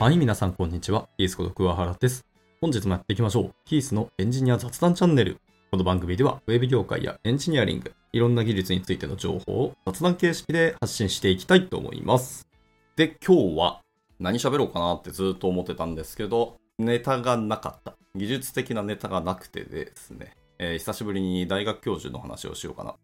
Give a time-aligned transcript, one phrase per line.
[0.00, 1.10] はい、皆さんこんにちは。
[1.18, 2.24] キースこと桑原です。
[2.62, 3.54] 本日もやっていきましょう。
[3.66, 5.36] キースのエンジニア雑談チャンネル。
[5.70, 12.48] この番組では、ウェブ業界やエンジニアリング、いろんな技術についての情報を雑談形式で発信していきたいと思います。
[12.96, 13.82] で、今日は
[14.18, 17.94] 何喋ろうかなってずっと思ってたんですけど、ネタがなかった。
[18.14, 22.98] 技術的なネタがなくてですね、えー久しぶりに大学教授の話をしようかなと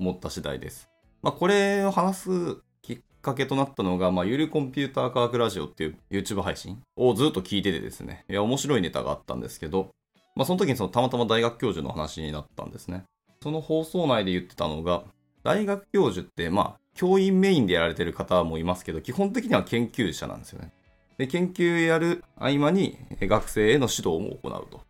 [0.00, 0.90] 思った次第です。
[1.22, 9.90] まあ、これを話すきっかけとなったのが、まあ、ゆるコンピューター科学ラジオっていう YouTube 配信をずっと聞いててですね、いや、面白いネタがあったんですけど、
[10.36, 13.04] まあ、その時にそのたまたま大学教授の話になったんですね。
[13.42, 15.04] その放送内で言ってたのが、
[15.42, 20.72] 大学教授って、まあ、教員メインでやられてる方もいますけど、基本的には研究者なんですよね。
[21.18, 24.80] で、研究やる合間にえ学生への指導も行うと。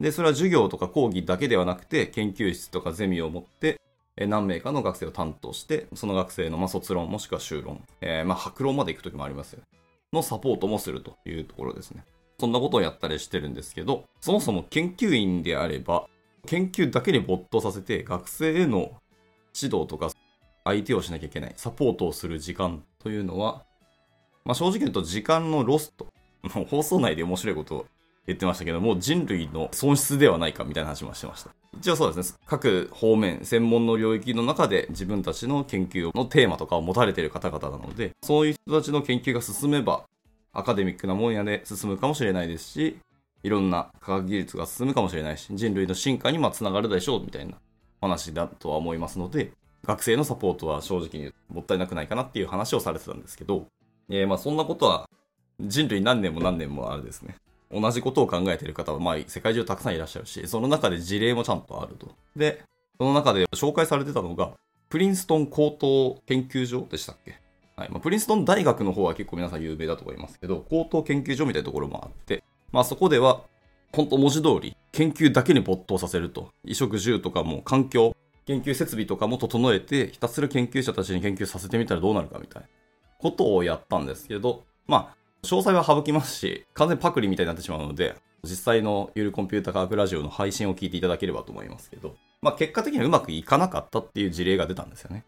[0.00, 3.80] で、それは授業とか講義だけではなくて、研究室とかゼミを持って、
[4.16, 9.66] 何名かの学生を担当して、その学生のまあ卒論もしくは修論、えーまあ白論まで行く時もありますよね。
[10.12, 12.04] のサポートもするというところですね。
[12.38, 16.06] そんなことをやったりしてるんですけど、そもそも研究員であれば、
[16.46, 18.92] 研究だけに没頭させて、学生への
[19.54, 20.10] 指導とか、
[20.64, 23.64] 相手をしなきゃいけない、サポートをする時間というのは、
[24.44, 26.08] まあ、正直言うと時間のロスト。
[26.42, 27.86] も う放送内で面白いことを
[28.26, 31.50] 言ってましたけども、人類の損失ではないかみたいな話もしてました。
[31.78, 40.04] 一応そうですね、各方面、専門の領域の中で自分たちの研究のテーマとかを持たれている方々なので、そういう人たちの研究が進めば、
[40.52, 42.98] アカデミックな分野で進むかもしれないですし、
[43.42, 47.54] いろんな科学技術が進むかもしれないし、人類の進化にまあつながるでしょうみたいな
[48.00, 49.52] 話だとは思いますので、
[49.84, 53.66] 学生のサポートは正直にもったいなくないかなっていう話をされてたんですけど、
[54.08, 55.08] えーまあそんなことは
[55.60, 57.36] 人類何年も何年もあるですね。
[57.72, 62.14] 同じことを考えている方は、まあ、世界中たくさんいらっしゃるし、その中で事例もちゃんとあると。
[62.36, 62.62] で、
[62.98, 64.52] その中で紹介されてたのが、
[64.88, 67.40] プリンストン高等研究所でしたっけ？
[67.76, 67.90] はい。
[67.90, 73.42] まあ、プリンストン大学の方は結構皆さん有名だと思いますけど、高等研究所みたいなところもあって、まあそこでは、
[73.92, 76.50] 本当文字通り、研究だけに没頭させると。
[76.62, 78.14] 衣食住とかも環境、
[78.46, 82.68] 研究設備とかも整えて、ひたすら研究者たちに研究させてみたらどうなるかみたいな
[83.18, 88.14] ことをやったんですけど、まあ、詳細は省きますし、完全パクリみたいになってしまうので、
[88.44, 95.24] 実際のゆるコンピュータ科学ラジオの配信を聞いていただければと思いますけど、まあ結果的にはうまくいかなかったっていう事例が出たんですよね。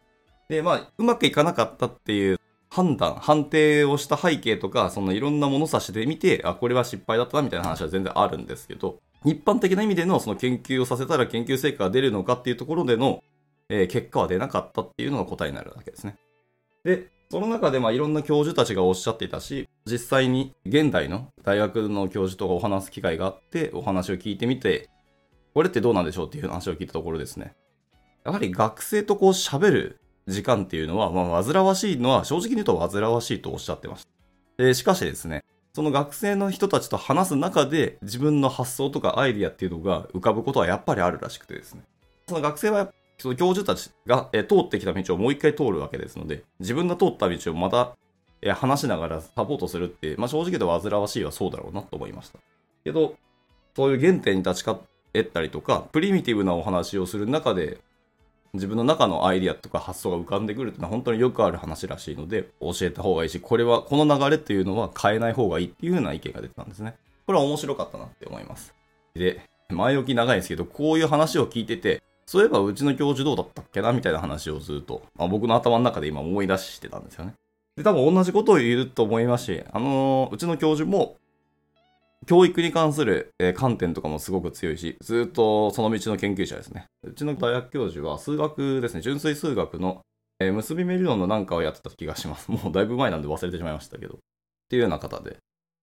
[0.49, 2.39] で、まあ、うまくいかなかったっていう
[2.71, 13.25] 判断、判定をした背景とか、そのいろんな物差しで見て、あ、これは失敗だったなみたいな話は全然あるんですけど、一般的な意味でのその研究をさせたら研究成果が出るのかっていうところでの、
[13.69, 16.17] えー結果は出なかったっていうのが答えになるわけですね。
[16.85, 24.89] で、その中でまあいろんな教授たちがおっしゃっていたし、実際に現代の大学の教授とかお話す機会があって、お話を聞いてみて、
[25.55, 27.55] これってどうなんでしょうっていう話を聞いたところですね。
[28.25, 34.05] やはり学生とこう喋る時間っていうのは、まあ煩わしいのは正直に言うと煩わしいとおっしゃってまし
[34.57, 34.63] た。
[34.63, 41.83] でしかしですね、その学生の人たちと話す中で自分の発想とかアイディアっていうのが浮かぶことはやっぱりあるらしくてですね。
[42.29, 47.97] その学生はその教授たちがえ通ってきた道をもう一回通るわけですので、自分が通った道をまた
[48.45, 52.39] え話しながらサポートするって、まあ、正直言うと煩わしいはそうだろうなと思いました。
[52.85, 53.17] けど、
[53.75, 54.77] そういう原点に立ち返
[55.19, 57.79] ったりとか、プリミティブなお話をする中で、
[58.53, 66.95] 自分の中のアイディアとか発想が浮かんでくるっていうのは本当によくある話らしいので、教えた方がいいし、これは、この流れっていうのは変えない方がいいっていうような意見が出てたんですね。
[67.27, 68.75] これは面白かったなって思います。
[69.15, 77.35] で、前置き長いんですけど、こういう話を聞いてて、そういえばうちの教授どうだったっけなみたいな話をずっと、まあ、僕の頭の中で今思い出してたんですよね。
[77.77, 81.17] で、多分同じことを言うと思いますし、あのーうちの教授も、
[82.27, 86.87] 教育に関する、えー観点とかもすごく強いし、ずっとその道の研究者ですね。
[87.03, 90.03] うちの大学教授は数学ですね、純粋数学の、
[90.41, 92.51] えー結び目理論のなんかをやってた気がします。
[92.51, 94.15] もうだいぶ前なんで忘れてしまいましたけど。
[94.15, 94.17] っ
[94.69, 95.37] ていうような方で。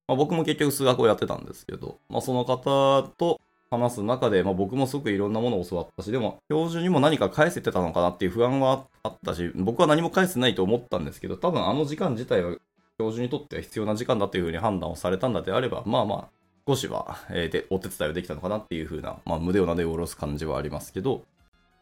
[0.08, 3.40] まあ、僕も結局数学をやってたんですけど、まあ、その方と
[3.72, 12.58] 話す中で、まあ、僕もすごくいろんなものを教わったし、でも、教授にも何か返せてたのかなっていう不安はあったし、僕は何も返せないと思ったんですけど、多分あの時間自体は
[13.00, 16.28] 教授にとっては必要な時間だというふうに判断をされたんだであれば、まあまあ、
[16.68, 21.24] 少しは、えーでお手伝いをできたのかなっていうふうな、まあ、胸をなで下ろす感じはありますけど、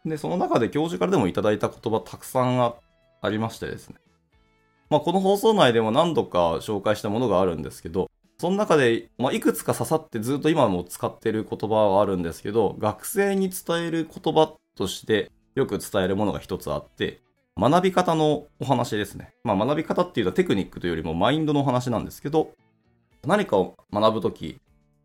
[0.05, 2.73] で、その中で教授からでもいただいた言葉たくさんあ
[3.29, 3.95] りましてですね。
[4.89, 8.08] まあ、この放送内でも何度か紹介したものがあるんですけど、
[8.39, 17.19] その中で、まあ、いくつか刺さってずっと今も使ってる言葉はあるんですけど、学生に伝える言葉としてよく伝えるものが一つあって、
[17.59, 19.33] 学び方のお話ですね。
[19.43, 22.51] まあ、学び方っていうのはテクニックというよりもマインドのお話なんですけど、
[23.27, 24.57] 何かを学ぶとき、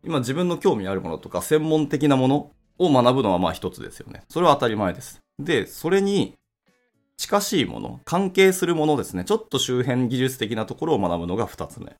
[0.05, 4.23] 今自分の興味あるものとか専門的なものを学ぶのはまあ一つですよね。
[4.29, 5.19] それは当たり前です。
[5.39, 6.35] で、それに
[7.17, 9.25] 近しいもの、関係するものですね。
[9.25, 11.97] ちょっと周辺技術的なところを学ぶのが二つ目。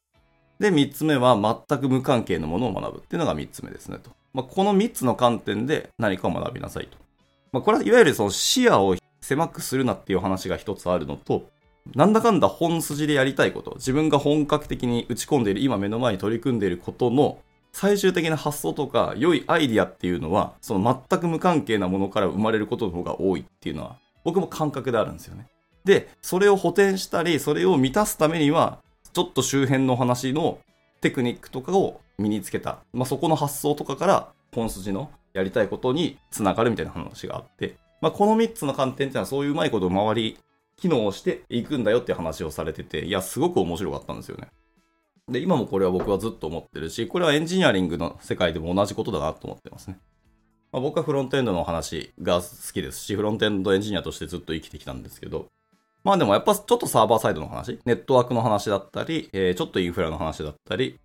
[0.59, 1.35] で、3つ目は
[1.67, 4.11] 全く無関係のものを学ぶっていうのが3つ目ですねと。
[4.33, 6.97] まあ、この3つの観点で何かを学びなさいと。
[7.51, 11.49] まあ、これはいわゆるその視野を狭くするなっていう話が一つあるのと、
[11.93, 17.39] なんだかんだ本筋でやりたいこと、自分が本格的に打ち込んでいる、今目の前に取り組んでいることの
[17.71, 25.47] 最終的な発想とか良いアイディアっていうのは、その全く無関係なものから生まれることの方が多いっていうのは、僕も感覚であるんですよね。
[25.83, 28.79] で、それを補填したり、それを満たすためには、
[29.15, 30.59] ちょっと周辺の話の
[30.99, 32.79] テクニックとかを身につけた。
[32.91, 40.37] まあ、そこの発想とかから本筋のやりたいことにつながるみたいな話があって、まあ、この3つの観点っていうのはそういううまいことを周り、
[40.75, 44.49] 機能をしていくんだよって話をされてて、いや、すごく面白かったんですよね。
[45.29, 49.97] で、今もこれは僕はずっと思ってるし、これはエンジニアリングの世界でも同じことだなと思ってますね。
[50.73, 55.47] まあ、僕はフロントエンドの話が好きですし、フロントエンドエンジニアとしてずっと生きてきたんですけど、
[56.05, 60.99] まあでもやっぱちょっとサーバーサイドの話、ネットワークの話だったり、えー、ちょっとインフラの話だったり、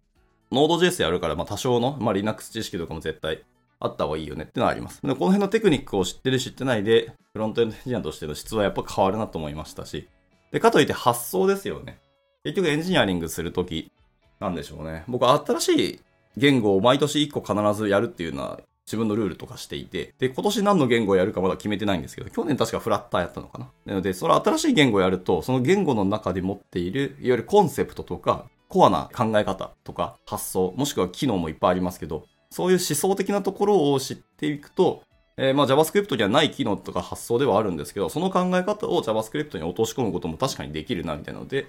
[0.53, 3.43] ノード JS やるから、まあ多少の、まあ Linux 知識とかも絶対
[3.81, 5.01] あった方がいいよねってのはあります。
[5.01, 10.07] でこの辺のテクニックを知ってる知ってないで、フロントエンドエンジニアとしての質はやっぱ変わるなと思いましたし、
[10.53, 11.99] で、かといって発想ですよね。
[12.45, 13.91] 結局エンジニアリングするとき、
[14.39, 15.05] なんでしょうね。
[15.09, 16.01] 僕は新しい
[16.37, 23.71] 言語を毎年1個必ずやるっていうのは自分のルールとかしていて、で、今年何の言語をやるかまだ決めてないんですけど、去年確かフラッターやったのかな。
[23.87, 35.03] なので、その新しい言語をやると、その言語の中で持っている、いわゆるコンセプトとか、コアな考え方とか発想、もしくは機能もいっぱいありますけど、そういう思想的なところを知っていくと、
[35.37, 41.69] えー、まあ JavaScript にはない機能とか発想ではあるんですけど、その考え方を JavaScript に落とし込むことも確かにできるな、みたいなので、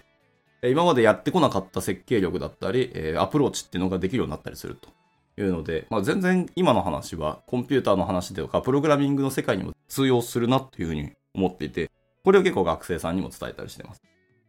[0.64, 4.90] 今までやってこなかった設計力だったり、え、アプローチっていうのができるようになったりすると。
[5.38, 11.90] いうので、まあ、全然今の話はコンピューターの話とかプログラミングの世界にも通用するなというふうに思っていて、
[12.24, 14.02] これを結構学生さんにも伝えたりしてます。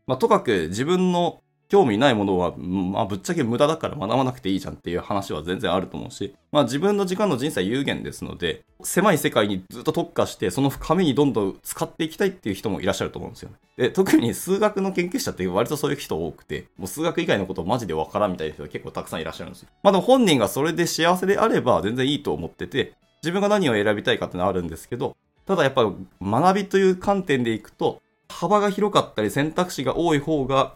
[0.06, 13.56] まあ、とかく自分の興味ないものは、まあ、ぶっちゃけ無駄だから学ばなくていいじゃんっていう話は全然あると思うし、まあ、自分の時間の人生有限ですので、狭い世界にずっと特化して、その深みにどんどん使っていきたいっていう人もいらっしゃると思うんですよね。
[13.78, 19.68] で、特に数学の研究者って割とそういう人多くて、もう数学以外のことマジでわからんみたいな人が結構たくさんいらっしゃるんですよ。
[19.82, 22.92] まあでも本人がそれで幸せであれば全然いいと思ってて、
[23.22, 25.16] 自分が何を選びたいかってのはあるんですけど、
[25.46, 25.90] ただやっぱ
[26.20, 30.74] 学びという観点でいくと、幅が広かったり選択肢が多い方が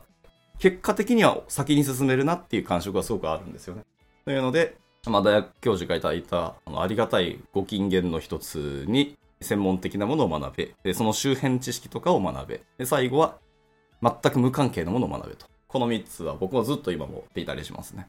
[0.58, 3.82] 結果的には先に進めるなっていう感触がすごくあるんですよね。
[4.24, 4.76] というので、
[5.06, 13.38] まあ、大学教授がいただいたあのありがたいご金言の一つに専門的なものを学べで、その周辺知識とかを学べで、最後は
[14.02, 15.46] 全く無関係なものを学べと。
[15.68, 18.08] この3つは僕はずっと今もっていたりしますね。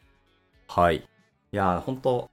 [0.68, 0.96] はい。
[0.96, 1.02] い
[1.52, 2.30] やー、本当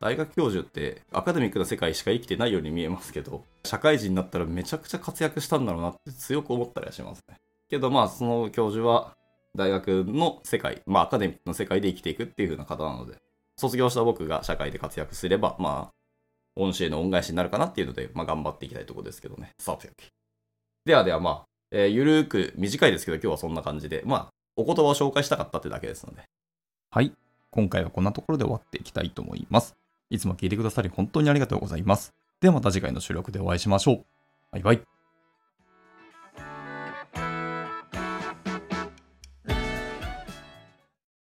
[0.00, 7.36] 大学教授ってアカデミックな世界しか生きてないように見えますけど、社会人になったらめちゃくちゃ活躍したんだろうなって強く思ったりはしますね。
[7.70, 9.16] けどまあ、その教授は
[9.56, 13.18] 大学の世界、まあアカデミックの世界で生きていくっていう風な方なので、
[13.56, 15.94] 卒業した僕が社会で活躍すれば、まあ、
[16.56, 19.52] 恩師への恩返しになるかなっていうので、まあ頑張っていきたいところですけどね。
[19.58, 20.08] さておき。
[20.84, 26.22] ではではまあ、えー、ゆるーく短いですけど今日はそんな感じで、まあ、お言葉を紹介したかったってだけですので。
[26.90, 27.12] はい。
[27.50, 29.76] 今回はこんなところで終わっていきたいと思います。
[30.10, 32.12] いつも聞いてくださり本当にありがとうございます。
[32.40, 34.04] ではまた次回の収録でお会いしましょう。
[34.52, 35.03] バイバイ。